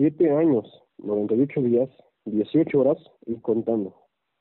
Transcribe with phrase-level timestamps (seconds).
[0.00, 0.64] Siete años,
[0.96, 1.90] 98 días,
[2.24, 3.94] 18 horas y contando.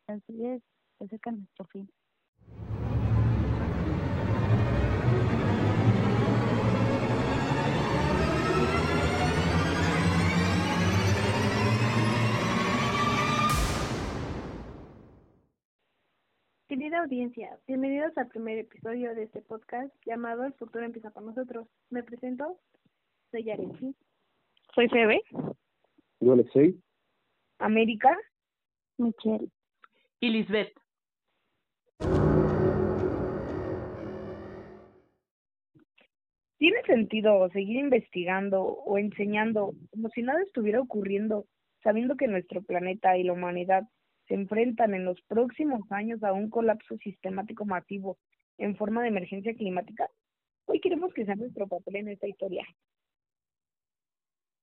[0.08, 0.64] Así es,
[0.98, 1.90] se acerca nuestro fin.
[16.70, 21.68] Querida audiencia, bienvenidos al primer episodio de este podcast llamado El futuro empieza con nosotros.
[21.90, 22.58] Me presento,
[23.32, 23.94] soy Yaretsi.
[24.76, 25.22] Soy Febe.
[26.20, 26.76] Yo, Alexei.
[27.60, 28.16] América.
[28.98, 29.50] Michelle.
[30.20, 30.74] Y Lisbeth.
[36.58, 41.46] ¿Tiene sentido seguir investigando o enseñando como si nada estuviera ocurriendo,
[41.82, 43.84] sabiendo que nuestro planeta y la humanidad
[44.28, 48.18] se enfrentan en los próximos años a un colapso sistemático masivo
[48.58, 50.10] en forma de emergencia climática?
[50.66, 52.66] Hoy queremos que sea nuestro papel en esta historia.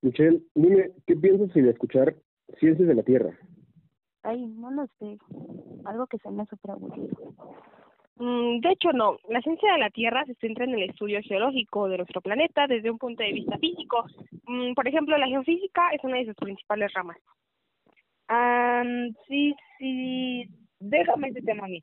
[0.07, 2.15] Michelle, dime, ¿qué piensas de escuchar
[2.61, 3.37] Ciencias de la Tierra?
[4.23, 5.19] Ay, no lo sé.
[5.85, 7.35] Algo que se me súper aburrido.
[8.15, 9.19] Mm, de hecho, no.
[9.29, 12.89] La ciencia de la Tierra se centra en el estudio geológico de nuestro planeta desde
[12.89, 14.05] un punto de vista físico.
[14.47, 17.19] Mm, por ejemplo, la geofísica es una de sus principales ramas.
[18.29, 18.85] Ah,
[19.27, 20.45] sí, sí,
[20.79, 21.83] déjame ese tema a mí.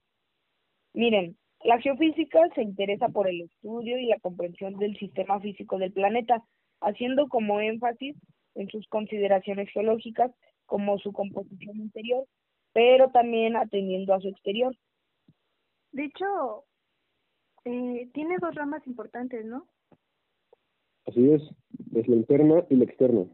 [0.93, 5.91] Miren, la geofísica se interesa por el estudio y la comprensión del sistema físico del
[5.91, 6.41] planeta,
[6.83, 8.15] haciendo como énfasis
[8.55, 10.31] en sus consideraciones geológicas
[10.65, 12.25] como su composición interior,
[12.71, 14.75] pero también atendiendo a su exterior.
[15.91, 16.65] De hecho,
[17.65, 19.67] eh, tiene dos ramas importantes, ¿no?
[21.05, 21.41] Así es,
[21.95, 23.25] es la interna y la externa.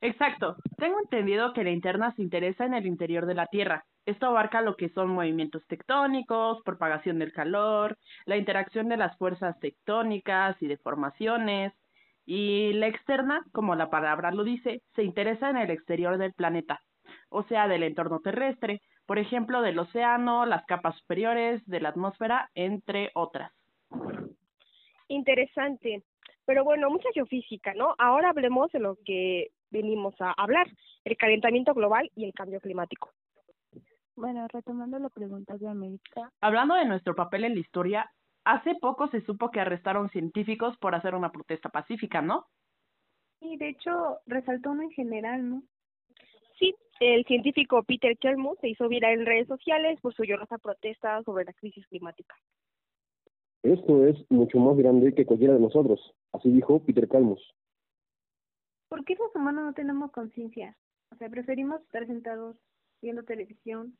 [0.00, 0.56] Exacto.
[0.76, 3.84] Tengo entendido que la interna se interesa en el interior de la Tierra.
[4.04, 9.58] Esto abarca lo que son movimientos tectónicos, propagación del calor, la interacción de las fuerzas
[9.58, 11.72] tectónicas y deformaciones.
[12.26, 16.80] Y la externa, como la palabra lo dice, se interesa en el exterior del planeta,
[17.28, 22.50] o sea, del entorno terrestre, por ejemplo, del océano, las capas superiores, de la atmósfera,
[22.54, 23.52] entre otras.
[25.08, 26.02] Interesante.
[26.44, 27.94] Pero bueno, mucha geofísica, ¿no?
[27.98, 30.66] Ahora hablemos de lo que venimos a hablar,
[31.04, 33.10] el calentamiento global y el cambio climático.
[34.16, 36.32] Bueno, retomando la pregunta de América.
[36.40, 38.10] Hablando de nuestro papel en la historia,
[38.46, 42.46] hace poco se supo que arrestaron científicos por hacer una protesta pacífica, ¿no?
[43.40, 45.62] Y de hecho, resaltó uno en general, ¿no?
[46.58, 51.22] Sí, el científico Peter Kelmus se hizo viral en redes sociales por su llorosa protesta
[51.24, 52.34] sobre la crisis climática.
[53.64, 57.42] Esto es mucho más grande que cualquiera de nosotros, así dijo Peter Calmus.
[58.88, 60.76] ¿Por qué los humanos no tenemos conciencia?
[61.12, 62.56] O sea, preferimos estar sentados
[63.02, 63.96] viendo televisión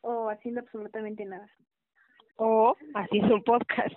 [0.00, 1.48] o haciendo absolutamente nada.
[2.36, 3.94] O haciendo un podcast.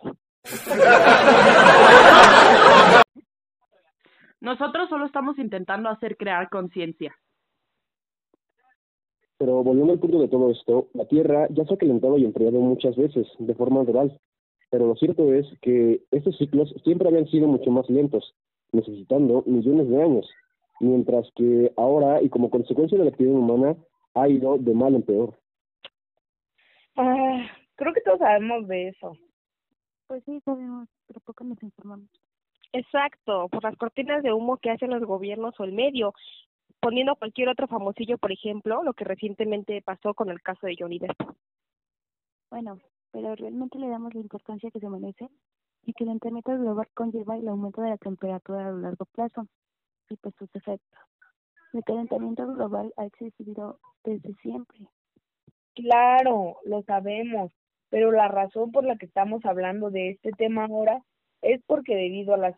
[4.41, 7.15] Nosotros solo estamos intentando hacer crear conciencia.
[9.37, 12.59] Pero volviendo al punto de todo esto, la Tierra ya se ha calentado y enfriado
[12.59, 14.19] muchas veces, de forma natural.
[14.69, 18.35] Pero lo cierto es que estos ciclos siempre habían sido mucho más lentos,
[18.71, 20.29] necesitando millones de años,
[20.79, 23.75] mientras que ahora, y como consecuencia de la actividad humana,
[24.13, 25.37] ha ido de mal en peor.
[26.95, 29.17] Ah, creo que todos sabemos de eso.
[30.07, 32.09] Pues sí, sabemos, pero poco nos informamos.
[32.73, 36.13] Exacto, por las cortinas de humo que hacen los gobiernos o el medio,
[36.79, 40.99] poniendo cualquier otro famosillo, por ejemplo, lo que recientemente pasó con el caso de Johnny
[40.99, 41.17] Depp.
[42.51, 42.79] Bueno,
[43.11, 45.29] pero realmente le damos la importancia que se merece
[45.83, 49.47] y que el calentamiento global conlleva el aumento de la temperatura a largo plazo
[50.09, 50.99] y pues sus efectos.
[51.73, 54.87] El calentamiento global ha existido desde siempre.
[55.75, 57.51] Claro, lo sabemos,
[57.95, 60.99] pero la razón por la que estamos hablando de este tema ahora
[61.41, 62.53] es porque debido a las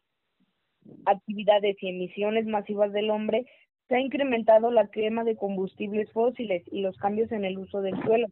[1.05, 3.45] actividades y emisiones masivas del hombre
[3.87, 8.01] se ha incrementado la quema de combustibles fósiles y los cambios en el uso del
[8.01, 8.29] suelo,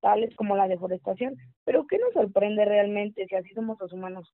[0.00, 1.36] tales como la deforestación.
[1.66, 4.32] Pero ¿qué nos sorprende realmente si así somos los humanos?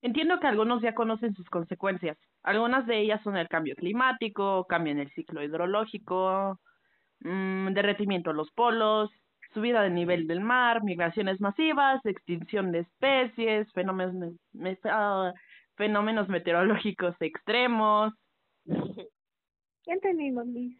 [0.00, 2.16] Entiendo que algunos ya conocen sus consecuencias.
[2.42, 6.58] Algunas de ellas son el cambio climático, cambio en el ciclo hidrológico,
[7.18, 9.10] mmm, derretimiento de los polos,
[9.52, 15.32] subida del nivel del mar, migraciones masivas, extinción de especies, fenómenos, me, me, uh,
[15.74, 18.12] fenómenos meteorológicos extremos.
[18.66, 20.76] ¿Qué entendimos, Liz?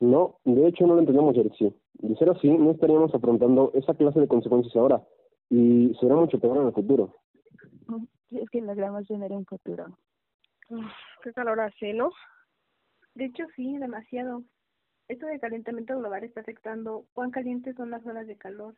[0.00, 1.74] No, de hecho no lo entendemos, Alexi.
[1.94, 5.02] De ser así, no estaríamos afrontando esa clase de consecuencias ahora,
[5.50, 7.14] y será mucho peor en el futuro.
[8.30, 9.86] Es que logramos tener un futuro.
[10.70, 10.84] Uf,
[11.22, 12.10] qué calor hace, ¿no?
[13.14, 14.42] De hecho, sí, demasiado.
[15.08, 18.76] Esto de calentamiento global está afectando cuán calientes son las horas de calor,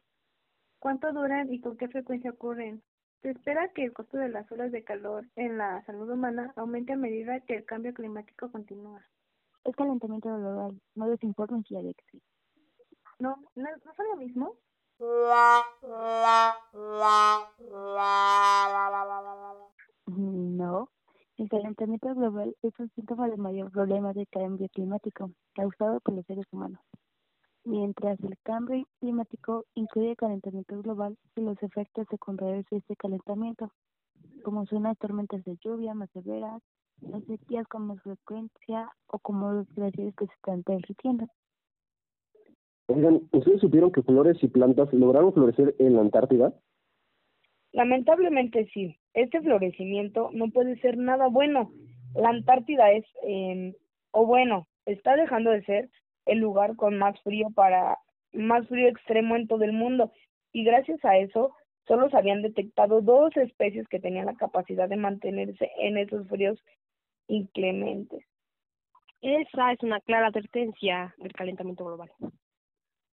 [0.78, 2.82] cuánto duran y con qué frecuencia ocurren,
[3.22, 6.94] Se espera que el costo de las olas de calor en la salud humana aumente
[6.94, 9.04] a medida que el cambio climático continúa.
[9.64, 12.26] Es calentamiento global, no desinformen si ya existe.
[13.18, 14.56] No, no, no son lo mismo.
[21.50, 26.46] calentamiento global es un síntoma del mayor problema de cambio climático causado por los seres
[26.52, 26.80] humanos.
[27.64, 33.72] Mientras el cambio climático incluye calentamiento global y los efectos secundarios de este calentamiento,
[34.44, 36.62] como son las tormentas de lluvia más severas,
[37.00, 41.26] las sequías con más frecuencia o como los glaciares que se están derritiendo.
[42.86, 46.54] Oigan, ¿ustedes supieron que flores y plantas lograron florecer en la Antártida?
[47.72, 48.99] Lamentablemente sí.
[49.14, 51.70] Este florecimiento no puede ser nada bueno.
[52.14, 53.74] La Antártida es, eh,
[54.12, 55.90] o bueno, está dejando de ser
[56.26, 57.98] el lugar con más frío para
[58.32, 60.12] más frío extremo en todo el mundo
[60.52, 61.54] y gracias a eso
[61.86, 66.58] solo se habían detectado dos especies que tenían la capacidad de mantenerse en esos fríos
[67.26, 68.24] inclementes.
[69.20, 72.10] Esa es una clara advertencia del calentamiento global.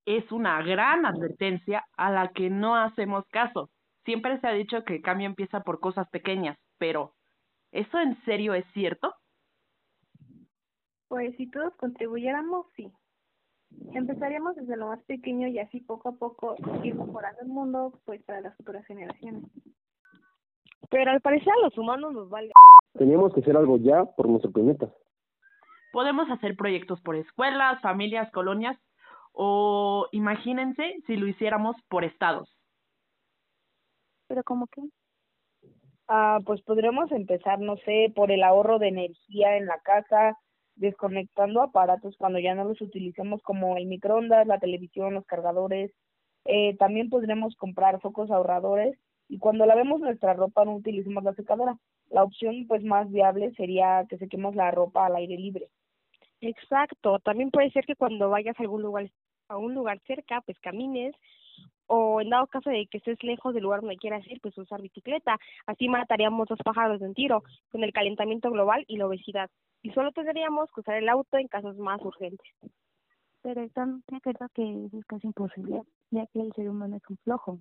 [0.05, 3.69] Es una gran advertencia a la que no hacemos caso.
[4.07, 7.11] Siempre se ha dicho que el cambio empieza por cosas pequeñas, pero
[7.73, 9.13] ¿eso en serio es cierto?
[11.09, 12.89] Pues si todos contribuyéramos, sí.
[13.91, 16.55] Empezaríamos desde lo más pequeño y así poco a poco
[16.85, 19.43] ir mejorando el mundo pues para las futuras generaciones.
[20.89, 22.53] Pero al parecer a los humanos nos vale.
[22.93, 24.89] Teníamos que hacer algo ya por nuestro planeta.
[25.91, 28.79] Podemos hacer proyectos por escuelas, familias, colonias
[29.33, 32.56] o imagínense si lo hiciéramos por estados.
[34.27, 34.81] Pero como que
[36.07, 40.37] Ah, pues podremos empezar, no sé, por el ahorro de energía en la casa,
[40.75, 45.91] desconectando aparatos cuando ya no los utilicemos como el microondas, la televisión, los cargadores.
[46.45, 48.97] Eh, también podremos comprar focos ahorradores
[49.27, 51.77] y cuando lavemos nuestra ropa no utilicemos la secadora.
[52.09, 55.67] La opción pues más viable sería que sequemos la ropa al aire libre.
[56.39, 57.19] Exacto.
[57.19, 59.09] También puede ser que cuando vayas a algún lugar,
[59.49, 61.13] a un lugar cerca, pues camines
[61.87, 64.81] o en dado caso de que estés lejos del lugar donde quieras ir, pues usar
[64.81, 65.37] bicicleta.
[65.65, 69.49] Así mataríamos dos pájaros de un tiro con el calentamiento global y la obesidad.
[69.81, 72.47] Y solo tendríamos que usar el auto en casos más urgentes.
[73.41, 75.81] pero están de acuerdo que eso es casi imposible,
[76.11, 77.59] ya que el ser humano es un flojo.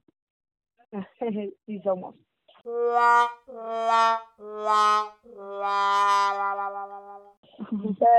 [1.67, 2.17] sí somos.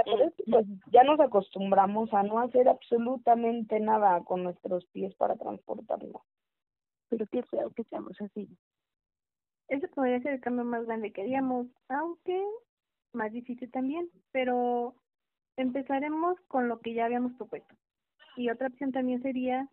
[0.06, 5.14] Pero es que, pues ya nos acostumbramos a no hacer absolutamente nada con nuestros pies
[5.16, 6.22] para transportarnos.
[7.10, 8.48] Pero qué feo que seamos así.
[9.68, 12.42] Ese podría ser el cambio más grande que haríamos, aunque
[13.14, 14.96] más difícil también, pero
[15.58, 17.76] empezaremos con lo que ya habíamos propuesto.
[18.38, 19.68] Y otra opción también sería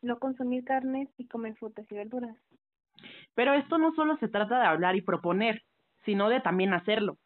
[0.00, 2.36] no consumir carnes y comer frutas y verduras.
[3.36, 5.62] Pero esto no solo se trata de hablar y proponer,
[6.06, 7.18] sino de también hacerlo.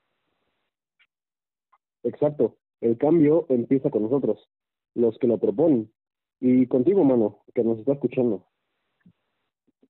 [2.03, 2.57] Exacto.
[2.81, 4.51] El cambio empieza con nosotros,
[4.95, 5.93] los que lo proponen.
[6.41, 8.45] Y contigo, mano, que nos está escuchando.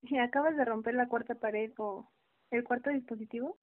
[0.07, 2.07] Si acabas de romper la cuarta pared o
[2.51, 3.57] el cuarto dispositivo,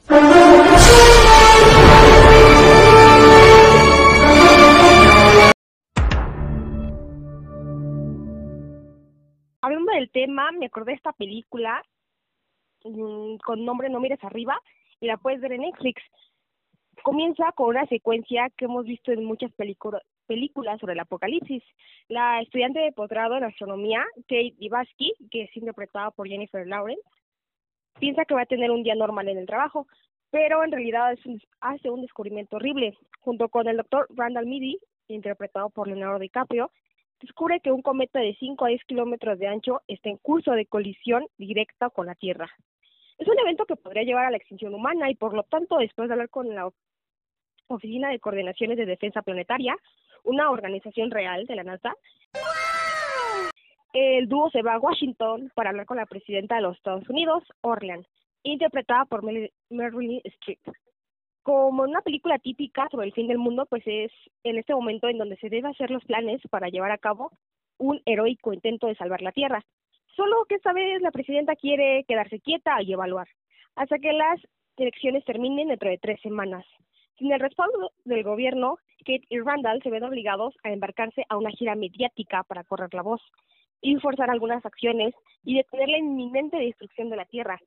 [9.60, 11.82] Hablando del tema, me acordé de esta película
[12.82, 14.60] con nombre No mires arriba
[15.00, 16.02] y la puedes ver en Netflix.
[17.02, 21.62] Comienza con una secuencia que hemos visto en muchas película- películas sobre el apocalipsis.
[22.08, 27.02] La estudiante de posgrado en astronomía, Kate Ivansky, que es interpretada por Jennifer Lawrence,
[28.00, 29.86] piensa que va a tener un día normal en el trabajo,
[30.30, 32.96] pero en realidad es un- hace un descubrimiento horrible.
[33.20, 36.70] Junto con el doctor Randall Meady, interpretado por Leonardo DiCaprio,
[37.20, 40.66] descubre que un cometa de 5 a 10 kilómetros de ancho está en curso de
[40.66, 42.50] colisión directa con la Tierra.
[43.18, 46.08] Es un evento que podría llevar a la extinción humana y por lo tanto, después
[46.08, 46.68] de hablar con la
[47.66, 49.76] Oficina de Coordinaciones de Defensa Planetaria,
[50.24, 51.94] una organización real de la NASA,
[53.92, 57.42] el dúo se va a Washington para hablar con la presidenta de los Estados Unidos,
[57.62, 58.06] Orlean,
[58.42, 60.60] interpretada por Meryl Streep.
[61.48, 64.12] Como una película típica sobre el fin del mundo, pues es
[64.44, 67.32] en este momento en donde se debe hacer los planes para llevar a cabo
[67.78, 69.64] un heroico intento de salvar la Tierra.
[70.14, 73.28] Solo que esta vez la presidenta quiere quedarse quieta y evaluar,
[73.76, 74.38] hasta que las
[74.76, 76.66] elecciones terminen dentro de tres semanas.
[77.16, 81.50] Sin el respaldo del gobierno, Kate y Randall se ven obligados a embarcarse a una
[81.50, 83.22] gira mediática para correr la voz
[83.80, 85.14] y forzar algunas acciones
[85.44, 87.58] y detener la inminente destrucción de la Tierra.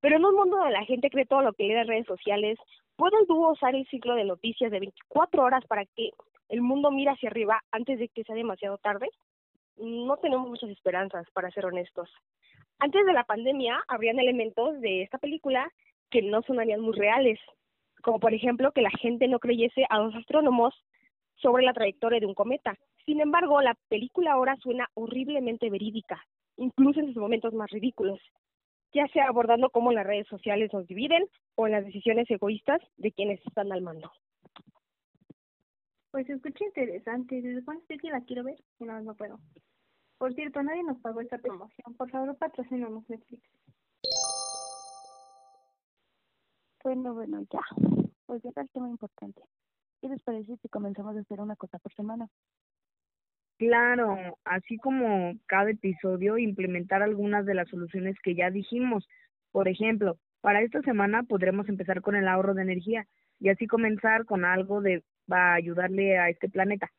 [0.00, 2.58] Pero en un mundo donde la gente cree todo lo que lee en redes sociales,
[2.96, 6.10] ¿puede el dúo usar el ciclo de noticias de 24 horas para que
[6.48, 9.08] el mundo mire hacia arriba antes de que sea demasiado tarde?
[9.76, 12.10] No tenemos muchas esperanzas, para ser honestos.
[12.78, 15.70] Antes de la pandemia, habrían elementos de esta película
[16.10, 17.38] que no sonarían muy reales,
[18.02, 20.74] como por ejemplo que la gente no creyese a los astrónomos
[21.36, 22.76] sobre la trayectoria de un cometa.
[23.04, 26.22] Sin embargo, la película ahora suena horriblemente verídica,
[26.56, 28.20] incluso en sus momentos más ridículos,
[28.92, 33.12] ya sea abordando cómo las redes sociales nos dividen o en las decisiones egoístas de
[33.12, 34.10] quienes están al mando.
[36.10, 37.42] Pues escucha interesante.
[37.42, 38.58] ¿Desde cuándo estoy que la quiero ver?
[38.78, 39.38] Y no, no puedo.
[40.18, 41.94] Por cierto, nadie nos pagó esta promoción.
[41.94, 43.42] Por favor, patrocinamos Netflix.
[46.82, 47.60] Bueno, bueno, ya.
[48.24, 49.42] Pues ya el tema importante.
[50.00, 52.28] ¿Qué les parece si comenzamos a hacer una cosa por semana?
[53.58, 59.08] Claro, así como cada episodio implementar algunas de las soluciones que ya dijimos.
[59.50, 63.06] Por ejemplo, para esta semana podremos empezar con el ahorro de energía
[63.40, 66.90] y así comenzar con algo de va a ayudarle a este planeta.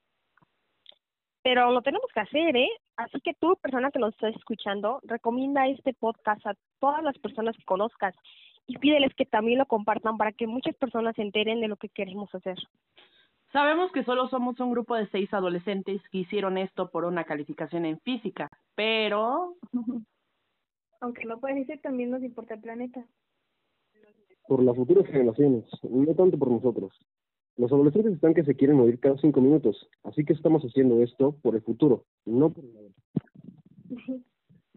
[1.43, 2.69] Pero lo tenemos que hacer, ¿eh?
[2.97, 7.55] Así que tú, persona que nos estás escuchando, recomienda este podcast a todas las personas
[7.55, 8.15] que conozcas
[8.65, 11.89] y pídeles que también lo compartan para que muchas personas se enteren de lo que
[11.89, 12.57] queremos hacer.
[13.51, 17.85] Sabemos que solo somos un grupo de seis adolescentes que hicieron esto por una calificación
[17.85, 19.55] en física, pero...
[20.99, 23.05] Aunque no puede ser, también nos importa el planeta.
[24.47, 26.91] Por las futuras generaciones, no tanto por nosotros.
[27.55, 31.35] Los adolescentes están que se quieren morir cada cinco minutos, así que estamos haciendo esto
[31.41, 32.93] por el futuro, no por el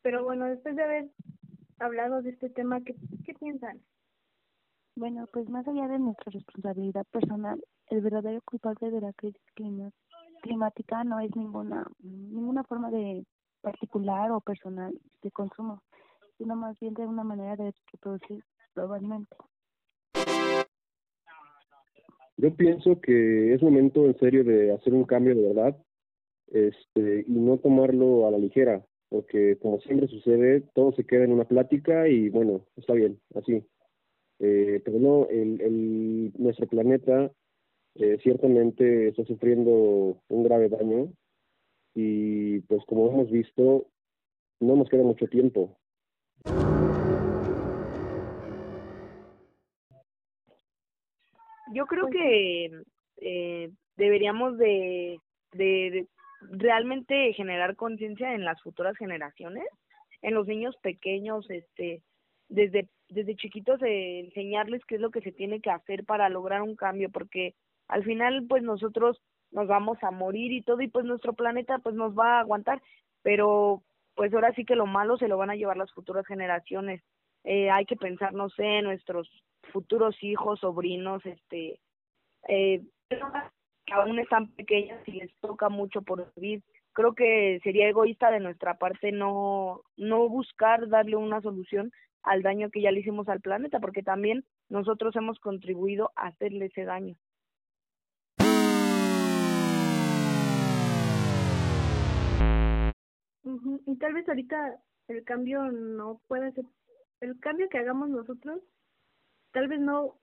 [0.02, 1.10] Pero bueno, después de haber
[1.78, 3.80] hablado de este tema, ¿qué, qué piensan?
[4.96, 9.42] Bueno, pues más allá de nuestra responsabilidad personal, el verdadero culpable de la crisis
[10.42, 13.24] climática no es ninguna ninguna forma de
[13.60, 14.92] particular o personal
[15.22, 15.82] de consumo,
[16.38, 18.42] sino más bien de una manera de reproducir
[18.74, 19.36] globalmente.
[22.36, 25.76] Yo pienso que es momento en serio de hacer un cambio de verdad
[26.46, 31.32] este, y no tomarlo a la ligera, porque como siempre sucede, todo se queda en
[31.32, 33.62] una plática y bueno, está bien, así.
[34.38, 37.30] Eh, pero no, el, el, nuestro planeta
[37.96, 41.12] eh, ciertamente está sufriendo un grave daño
[41.94, 43.86] y pues como hemos visto,
[44.60, 45.76] no nos queda mucho tiempo.
[51.72, 52.82] Yo creo que
[53.18, 55.20] eh, deberíamos de,
[55.52, 56.06] de,
[56.40, 59.66] realmente generar conciencia en las futuras generaciones,
[60.22, 62.02] en los niños pequeños, este,
[62.48, 66.62] desde desde chiquitos eh, enseñarles qué es lo que se tiene que hacer para lograr
[66.62, 67.54] un cambio, porque
[67.90, 69.20] al final pues nosotros
[69.50, 72.80] nos vamos a morir y todo y pues nuestro planeta pues nos va a aguantar,
[73.22, 73.82] pero
[74.14, 77.02] pues ahora sí que lo malo se lo van a llevar las futuras generaciones.
[77.44, 79.28] Eh, hay que pensar, no sé, nuestros
[79.72, 81.80] futuros hijos, sobrinos, este,
[82.48, 86.62] eh, que aún están pequeñas y les toca mucho por vivir.
[86.92, 91.90] Creo que sería egoísta de nuestra parte no, no buscar darle una solución
[92.22, 96.66] al daño que ya le hicimos al planeta, porque también nosotros hemos contribuido a hacerle
[96.66, 97.16] ese daño.
[103.44, 106.64] Y tal vez ahorita el cambio no pueda ser,
[107.20, 108.60] el cambio que hagamos nosotros,
[109.52, 110.16] tal vez no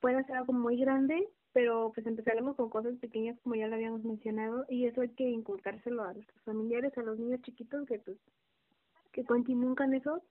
[0.00, 4.02] pueda ser algo muy grande, pero pues empezaremos con cosas pequeñas como ya lo habíamos
[4.02, 8.18] mencionado y eso hay que inculcárselo a nuestros familiares, a los niños chiquitos que pues
[9.12, 10.22] que continúen con eso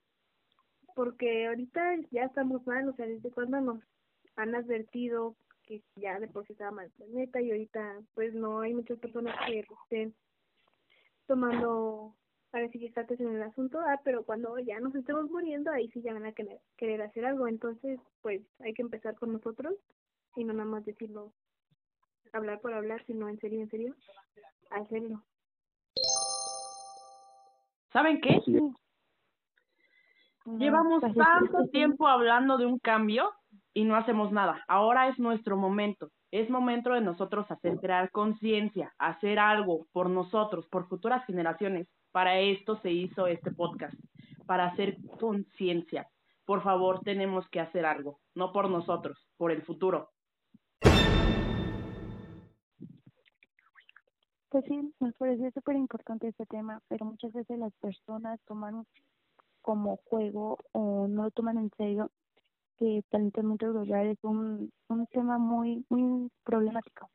[0.96, 3.80] porque ahorita ya estamos mal, o sea, desde cuando nos
[4.36, 8.60] han advertido que ya de por sí estaba mal el planeta y ahorita pues no
[8.60, 10.14] hay muchas personas que estén
[11.26, 12.16] tomando
[12.54, 16.14] para que en el asunto, ah, pero cuando ya nos estemos muriendo, ahí sí ya
[16.14, 19.74] van a querer, querer hacer algo, entonces pues hay que empezar con nosotros
[20.36, 21.34] y no nada más decirlo,
[22.32, 23.96] hablar por hablar, sino en serio, en serio,
[24.70, 25.24] hacerlo.
[27.92, 28.40] ¿Saben qué?
[30.46, 33.32] Llevamos tanto tiempo hablando de un cambio
[33.74, 34.64] y no hacemos nada.
[34.68, 36.10] Ahora es nuestro momento.
[36.32, 41.88] Es momento de nosotros hacer crear conciencia, hacer algo por nosotros, por futuras generaciones.
[42.12, 43.96] Para esto se hizo este podcast,
[44.46, 46.08] para hacer conciencia.
[46.46, 50.10] Por favor, tenemos que hacer algo, no por nosotros, por el futuro.
[54.50, 58.86] Pues sí, me parece súper importante este tema, pero muchas veces las personas toman
[59.62, 62.12] como juego o no lo toman en serio,
[62.78, 63.32] que el
[64.08, 67.10] es un, un tema muy, muy problemático.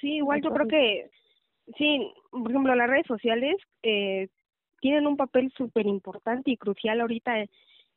[0.00, 1.10] Sí, igual yo creo que,
[1.78, 4.28] sí, por ejemplo, las redes sociales eh,
[4.80, 7.44] tienen un papel súper importante y crucial ahorita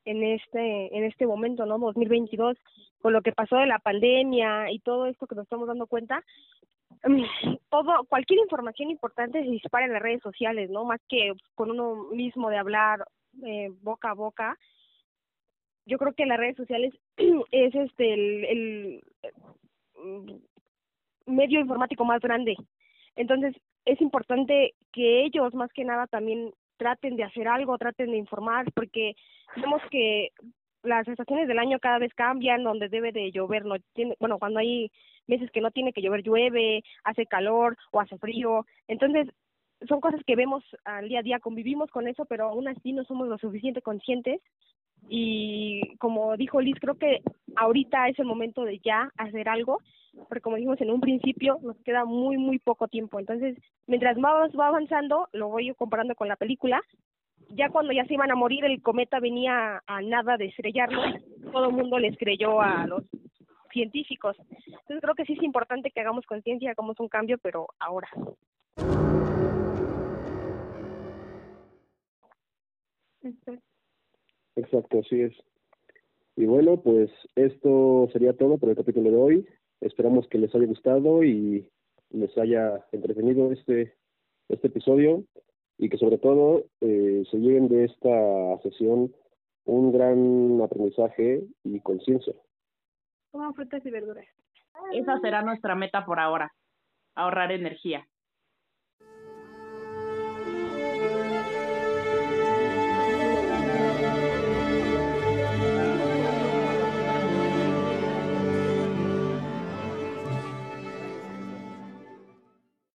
[0.05, 1.79] en este en este momento, ¿no?
[1.79, 2.58] 2022,
[3.01, 6.24] con lo que pasó de la pandemia y todo esto que nos estamos dando cuenta,
[7.70, 10.86] todo cualquier información importante se dispara en las redes sociales, ¿no?
[10.86, 13.05] Más que con uno mismo de hablar
[13.44, 14.58] eh, boca a boca.
[15.86, 16.94] Yo creo que las redes sociales
[17.51, 19.04] es este el,
[20.04, 20.32] mm,
[21.27, 22.56] medio informático más grande.
[23.15, 28.18] Entonces, es importante que ellos más que nada también traten de hacer algo, traten de
[28.18, 29.15] informar, porque
[29.56, 30.30] vemos que
[30.84, 34.60] las estaciones del año cada vez cambian, donde debe de llover, no tiene, bueno, cuando
[34.60, 34.92] hay
[35.27, 38.65] meses que no tiene que llover, llueve, hace calor o hace frío.
[38.88, 39.27] Entonces,
[39.88, 43.04] son cosas que vemos al día a día, convivimos con eso, pero aún así no
[43.06, 44.42] somos lo suficiente conscientes.
[45.09, 47.21] Y como dijo Liz, creo que
[47.55, 49.79] ahorita es el momento de ya hacer algo,
[50.27, 53.19] porque como dijimos en un principio, nos queda muy, muy poco tiempo.
[53.19, 53.57] Entonces,
[53.88, 56.81] mientras más va avanzando, lo voy comparando con la película,
[57.50, 61.01] ya cuando ya se iban a morir, el cometa venía a nada de estrellarlo,
[61.51, 63.03] todo el mundo les creyó a los
[63.71, 64.35] científicos.
[64.65, 68.09] Entonces creo que sí es importante que hagamos conciencia, hagamos un cambio, pero ahora.
[74.55, 75.33] Exacto, así es.
[76.35, 79.47] Y bueno, pues esto sería todo por el capítulo de hoy.
[79.81, 81.69] Esperamos que les haya gustado y
[82.09, 83.95] les haya entretenido este,
[84.50, 85.24] este episodio
[85.77, 89.13] y que sobre todo eh, se lleven de esta sesión
[89.65, 92.33] un gran aprendizaje y conciencia.
[93.31, 94.25] Coman frutas y verduras.
[94.93, 96.53] Esa será nuestra meta por ahora,
[97.15, 98.07] ahorrar energía.